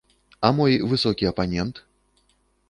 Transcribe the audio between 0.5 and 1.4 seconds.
мой высокі